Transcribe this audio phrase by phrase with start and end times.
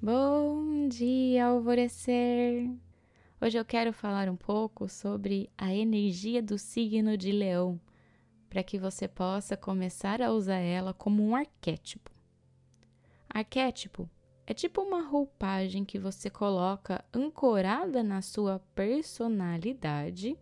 [0.00, 2.70] Bom dia, alvorecer!
[3.40, 7.80] Hoje eu quero falar um pouco sobre a energia do signo de Leão,
[8.48, 12.12] para que você possa começar a usar ela como um arquétipo.
[13.28, 14.08] Arquétipo
[14.46, 20.38] é tipo uma roupagem que você coloca ancorada na sua personalidade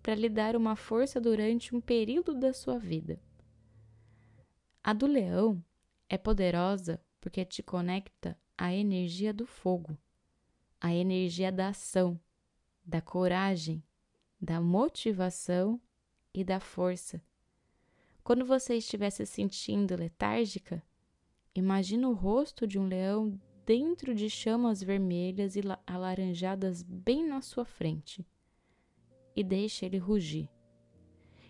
[0.00, 3.20] para lhe dar uma força durante um período da sua vida.
[4.80, 5.60] A do leão
[6.08, 9.96] é poderosa porque te conecta à energia do fogo,
[10.78, 12.20] à energia da ação,
[12.84, 13.82] da coragem,
[14.38, 15.80] da motivação
[16.34, 17.22] e da força.
[18.22, 20.82] Quando você estiver se sentindo letárgica,
[21.54, 27.64] imagine o rosto de um leão dentro de chamas vermelhas e alaranjadas bem na sua
[27.64, 28.26] frente
[29.34, 30.50] e deixe ele rugir.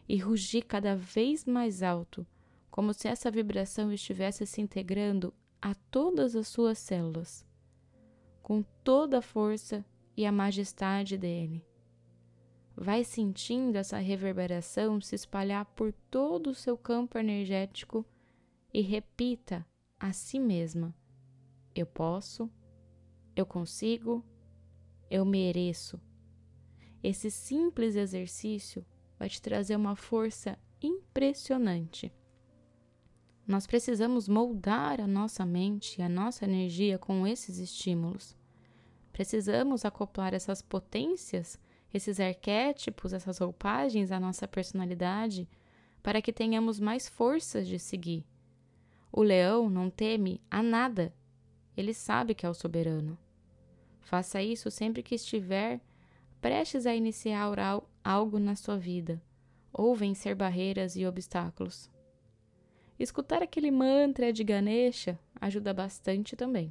[0.08, 2.24] E rugir cada vez mais alto
[2.70, 7.44] como se essa vibração estivesse se integrando a todas as suas células,
[8.42, 9.84] com toda a força
[10.16, 11.64] e a majestade dele.
[12.74, 18.06] Vai sentindo essa reverberação se espalhar por todo o seu campo energético
[18.72, 19.66] e repita
[19.98, 20.94] a si mesma:
[21.74, 22.50] Eu posso,
[23.36, 24.24] eu consigo,
[25.10, 26.00] eu mereço.
[27.02, 28.84] Esse simples exercício
[29.18, 32.12] vai te trazer uma força impressionante
[33.50, 38.36] nós precisamos moldar a nossa mente e a nossa energia com esses estímulos.
[39.12, 41.58] Precisamos acoplar essas potências,
[41.92, 45.48] esses arquétipos, essas roupagens à nossa personalidade
[46.00, 48.24] para que tenhamos mais forças de seguir.
[49.10, 51.12] O leão não teme a nada,
[51.76, 53.18] ele sabe que é o soberano.
[54.00, 55.80] Faça isso sempre que estiver
[56.40, 57.50] prestes a iniciar
[58.04, 59.20] algo na sua vida
[59.72, 61.90] ou vencer barreiras e obstáculos.
[63.00, 66.70] Escutar aquele mantra de Ganesha ajuda bastante também.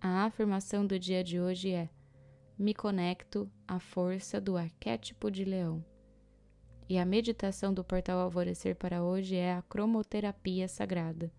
[0.00, 1.88] A afirmação do dia de hoje é:
[2.58, 5.84] Me conecto à força do arquétipo de leão.
[6.88, 11.32] E a meditação do portal Alvorecer para hoje é a cromoterapia sagrada.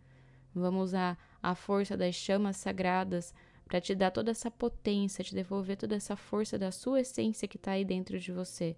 [0.53, 3.33] Vamos usar a força das chamas sagradas
[3.65, 7.57] para te dar toda essa potência, te devolver toda essa força da sua essência que
[7.57, 8.77] está aí dentro de você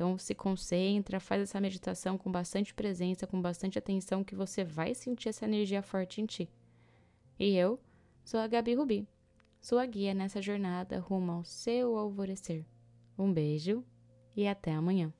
[0.00, 4.94] então, se concentra, faz essa meditação com bastante presença, com bastante atenção, que você vai
[4.94, 6.48] sentir essa energia forte em ti.
[7.38, 7.78] E eu
[8.24, 9.06] sou a Gabi Rubi,
[9.60, 12.64] sua guia nessa jornada rumo ao seu alvorecer.
[13.18, 13.84] Um beijo
[14.34, 15.12] e até amanhã.